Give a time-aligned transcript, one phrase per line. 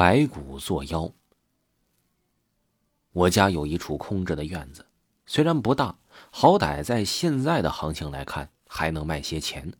[0.00, 1.12] 白骨作妖。
[3.12, 4.86] 我家有一处空着的院子，
[5.26, 5.94] 虽然不大，
[6.30, 9.70] 好歹在现在的行情来看，还能卖些钱。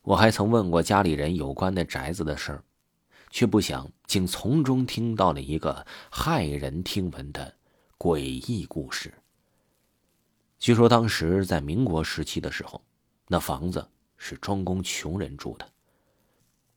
[0.00, 2.64] 我还曾问过家里人有关那宅子的事儿，
[3.28, 7.54] 却不想竟从中听到了一个骇人听闻的
[7.98, 9.12] 诡异故事。
[10.58, 12.80] 据说当时在民国时期的时候，
[13.28, 15.68] 那房子是专供穷人住的。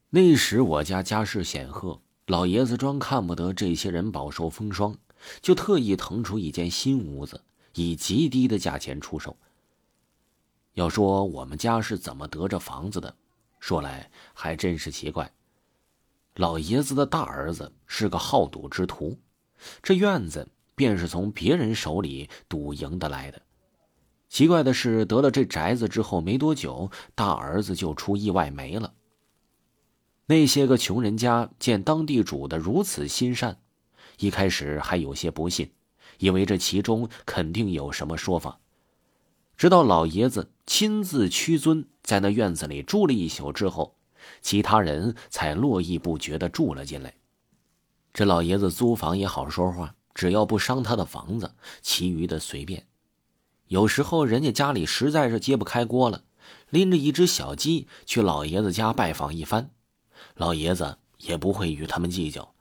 [0.09, 1.97] 那时我家家世显赫。
[2.27, 4.95] 老爷子专看不得这些人饱受风霜，
[5.41, 7.41] 就特意腾出一间新屋子，
[7.73, 9.35] 以极低的价钱出售。
[10.73, 13.13] 要说我们家是怎么得这房子的，
[13.59, 15.29] 说来还真是奇怪。
[16.35, 19.17] 老爷子的大儿子是个好赌之徒，
[19.81, 23.41] 这院子便是从别人手里赌赢得来的。
[24.29, 28.91] 奇怪的是，得了这宅子之后没多久，大儿子就出意外没了。
[30.25, 33.59] 那些个穷人家见当地主的如此心善，
[34.19, 35.71] 一开始还有些不信，
[36.17, 38.59] 以为这其中肯定有什么说法。
[39.57, 43.95] 直到老爷子亲自屈尊在那院子里住了一宿之后，
[44.41, 47.13] 其他人才络绎不绝的住了进来。
[48.13, 52.87] 这老爷子租房也好说话，只要不伤他的房子，其余的随便。
[53.67, 56.23] 有时候人家家里实在是揭不开锅了，
[56.69, 59.69] 拎着一只小鸡去老爷子家拜访一番。
[60.35, 62.53] 老爷子也不会与他们计较，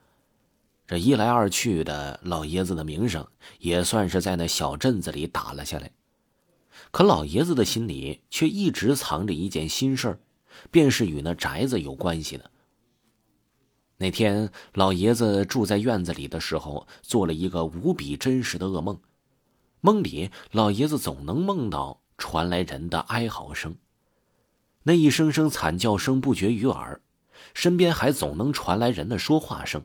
[0.86, 3.26] 这一来二去的，老爷子的名声
[3.58, 5.90] 也算是在那小镇子里打了下来。
[6.90, 10.18] 可老爷子的心里却一直藏着一件心事儿，
[10.70, 12.50] 便是与那宅子有关系的。
[13.98, 19.00] 那天，老爷子住在院子里的时候，做了一个无比真实的噩梦。
[19.80, 23.76] 梦里，老爷子总能梦到传来人的哀嚎声，
[24.82, 27.00] 那一声声惨叫声不绝于耳。
[27.54, 29.82] 身边还总能传来人的说话声，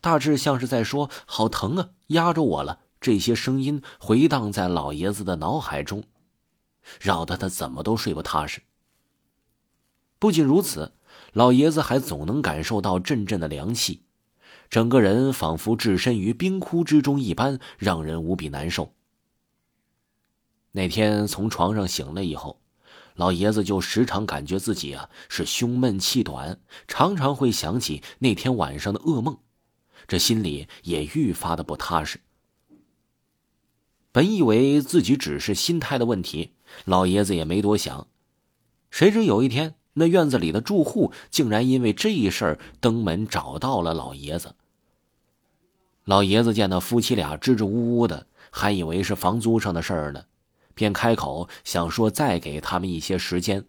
[0.00, 2.80] 大致像是在说“好疼啊，压着我了”。
[2.98, 6.02] 这些声音回荡在老爷子的脑海中，
[6.98, 8.62] 扰得他怎么都睡不踏实。
[10.18, 10.94] 不仅如此，
[11.32, 14.02] 老爷子还总能感受到阵阵的凉气，
[14.70, 18.94] 整个人仿佛置身于冰窟之中一般，让人无比难受。
[20.72, 22.60] 那天从床上醒了以后。
[23.16, 29.38] 老爷子就时常感觉自己啊是胸闷气短，常常会想起那天晚上的噩梦，
[30.06, 32.20] 这心里也愈发的不踏实。
[34.12, 36.52] 本以为自己只是心态的问题，
[36.84, 38.06] 老爷子也没多想，
[38.90, 44.54] 谁知有一天，那院子里的住户竟然因为这一事儿登门找到了老爷子。
[46.04, 50.24] 老爷子见那夫妻俩支支吾吾的，还以为是房租上的事儿呢。
[50.76, 53.64] 便开口想说再给他们一些时间，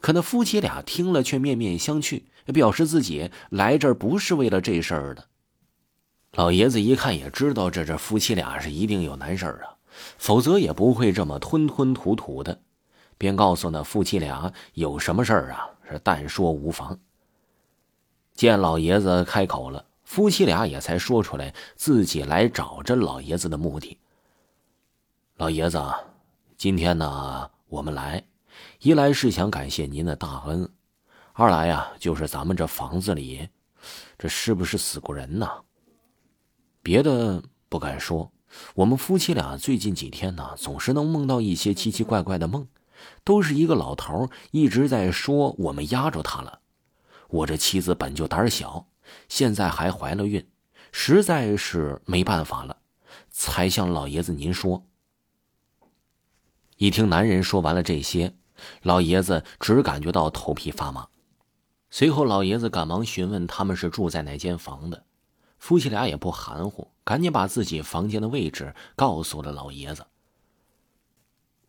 [0.00, 5.28] 可那夫妻俩听了却面面相觑，表示自己来这儿不是为了这事儿的。
[6.32, 9.76] 老爷子一看也知道这这夫妻俩是一定有难事儿啊，
[10.16, 12.58] 否则也不会这么吞吞吐吐的，
[13.18, 16.98] 便告诉那夫妻俩有什么事儿啊是但说无妨。
[18.32, 23.98] 见老爷子开口了，夫妻俩也才说出来自己来找这老爷子的目的。
[25.42, 25.82] 老爷子，
[26.56, 28.22] 今天呢，我们来，
[28.78, 30.72] 一来是想感谢您的大恩，
[31.32, 33.48] 二来呀，就是咱们这房子里，
[34.16, 35.50] 这是不是死过人呢？
[36.80, 38.30] 别的不敢说，
[38.76, 42.68] 我们夫妻俩最近几天呢，总是能梦到一些奇奇怪怪的梦，
[43.24, 46.60] 都是一个老头一直在说我们压着他了。
[47.30, 48.86] 我这妻子本就胆小，
[49.28, 50.48] 现在还怀了孕，
[50.92, 52.76] 实在是没办法了，
[53.28, 54.86] 才向老爷子您说。
[56.82, 58.34] 一听男人说完了这些，
[58.82, 61.06] 老爷子只感觉到头皮发麻。
[61.90, 65.04] 随后，老爷子赶忙询问他们是住在哪间房的。
[65.60, 70.06] 夫妻俩也不含糊，赶紧把自己房间的位置告诉了老爷子。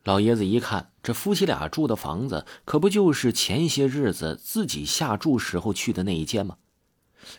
[0.04, 6.58] 老爷子一看，这夫妻俩住的房子可不就是前些日子自己下注时候去的那一间吗？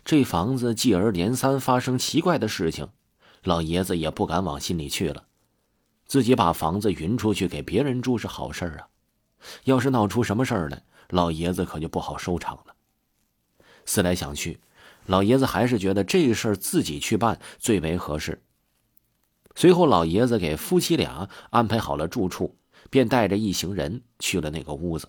[0.04, 2.91] 这房子继而连三发生奇怪的事情，
[3.42, 5.24] 老爷子也不敢往心里去了。
[6.06, 8.89] 自己把房子匀出去给别人住是好事啊，
[9.65, 12.74] 要是闹出什么事儿来，老爷子可就不好收场了。
[13.86, 14.60] 思来想去，
[15.06, 18.42] 老爷子还是觉得这事儿自己去办最为合适。
[19.54, 22.56] 随后，老爷子给夫妻俩安排好了住处，
[22.91, 25.09] 便带着一行人去了那个屋子。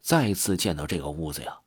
[0.00, 1.58] 再次见到这个屋子呀，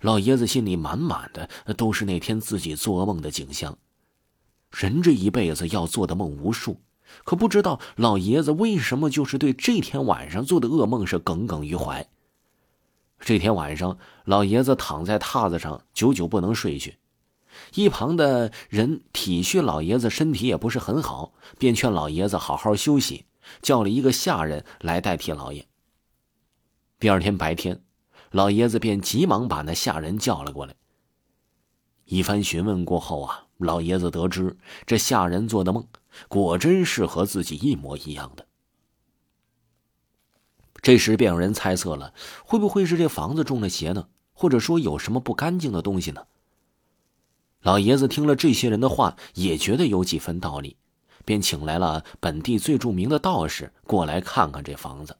[0.00, 3.76] 老爷子心里满满的都是那天自己做噩梦的景象。
[4.70, 6.80] 人这一辈子要做的梦无数。
[7.24, 12.06] 可不知道老爷子为什么就是对这天晚上做的噩梦是耿耿于怀。
[13.18, 16.96] 这天晚上，老爷子躺在榻子上，久久不能睡去。
[17.74, 23.26] 一旁的人体恤老爷子身体也不是很好，便劝老爷子好好休息，
[23.60, 25.66] 叫了一个下人来代替老爷。
[26.98, 27.82] 第二天白天，
[28.30, 30.74] 老爷子便急忙把那下人叫了过来。
[32.06, 34.56] 一番询问过后啊，老爷子得知
[34.86, 35.86] 这下人做的梦，
[36.28, 38.46] 果真是和自己一模一样的。
[40.82, 42.14] 这时便有人猜测了，
[42.44, 44.08] 会不会是这房子中了邪呢？
[44.32, 46.26] 或者说有什么不干净的东西呢？
[47.60, 50.78] 老爷子听了这些人的话，也觉得有几分道理，
[51.26, 55.18] 便请来了本地最著名的道士过来看看这房子。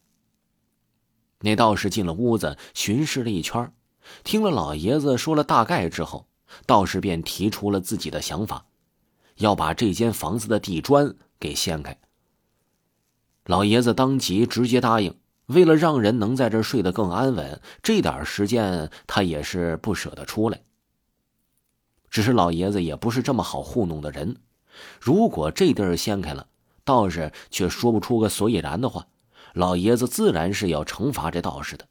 [1.40, 3.70] 那道士进了屋子，巡视了一圈，
[4.24, 6.26] 听了老爷子说了大概之后，
[6.64, 8.64] 道士便提出了自己的想法，
[9.40, 11.98] 要把这间房子的地砖给掀开。
[13.44, 15.14] 老爷子当即直接答应。
[15.46, 20.62] 为了让人能在这睡得更安稳，这点时间他也是不舍得出来。
[22.08, 24.36] 只是老爷子也不是这么好糊弄的人，
[25.00, 26.46] 如果这地儿掀开了，
[26.84, 29.08] 道士却说不出个所以然的话，
[29.52, 31.88] 老爷子自然是要惩罚这道士的。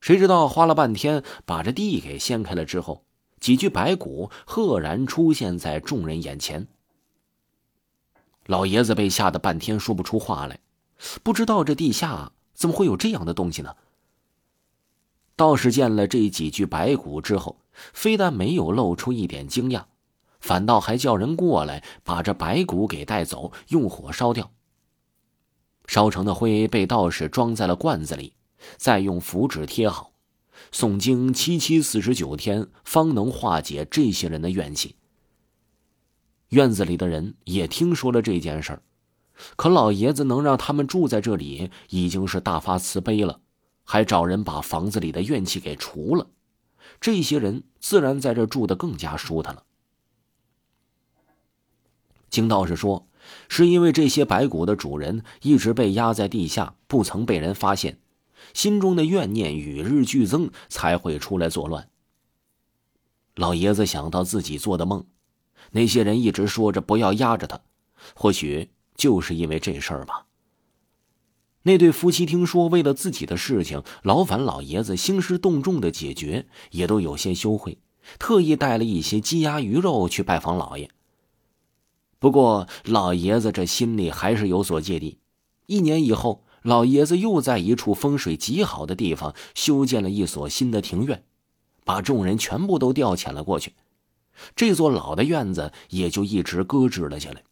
[0.00, 3.04] 谁知道花了半天把这地给掀开了之后，
[3.40, 6.66] 几具白骨赫然出现在众人眼前。
[8.46, 10.60] 老爷子被吓得半天说不出话来。
[11.22, 13.74] 不知道这地下怎么会有这样的东西呢？
[15.34, 19.84] 道士见了这几具白骨之后，非但没有露出一点惊讶，
[20.40, 24.50] 反倒还叫人过来把这白骨给带走，用火烧掉。
[25.86, 28.34] 烧成的灰被道士装在了罐子里，
[28.76, 30.09] 再用符纸贴好，
[30.72, 34.96] 诵经七七四十九天，方能化解这些人的怨气。
[36.48, 38.82] 院子里的人也听说了这件事儿。
[39.56, 43.40] 可老爷子能让他们住在这里，已经是大发慈悲了，
[43.84, 46.26] 还找人把房子里的怨气给除了，
[47.00, 49.64] 这些人自然在这住的更加舒坦了。
[52.28, 53.08] 金道士说，
[53.48, 57.98] 是因为这些白骨的主人一直被压在地下，不曾被人发现，
[58.54, 61.88] 心中的怨念与日俱增，才会出来作乱。
[63.34, 65.06] 老爷子想到自己做的梦，
[65.72, 67.60] 那些人一直说着不要压着他，
[68.14, 68.70] 或许。
[68.96, 70.26] 就是因为这事儿吧。
[71.62, 77.78] 那对夫妻听说为了自己的事情劳烦老爷子兴师动众的解决，也都有些羞愧，
[78.18, 80.90] 特意带了一些鸡鸭鱼肉去拜访老爷。
[82.18, 85.18] 不过老爷子这心里还是有所芥蒂。
[85.64, 91.24] 一年以后，老爷子又在一处风水极好的地方修建了一所新的庭院，
[91.84, 93.74] 把众人全部都调遣了过去，
[94.54, 97.42] 这座老的院子也就一直搁置了下来。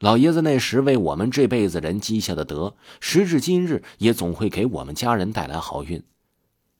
[0.00, 6.02] 老爷子那时为我们这辈子人积下的德，时至今日也总会给我们家人带来好运。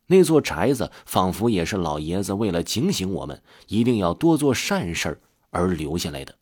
[0.08, 6.34] 那座宅子仿佛也是老爷子为了警醒我们，一定要多做善事而留下来的。